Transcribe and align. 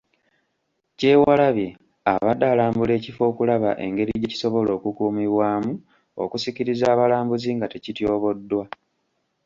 Kyewalabye, 0.97 1.67
abadde 2.13 2.45
alambula 2.53 2.91
ekifo 2.99 3.21
okulaba 3.31 3.69
engeri 3.85 4.11
gye 4.19 4.31
kisobola 4.33 4.69
okukuumibwamu 4.77 5.73
okusikiriza 6.23 6.85
abalambuzi 6.93 7.49
nga 7.57 7.67
tekityoboddwa. 7.73 8.63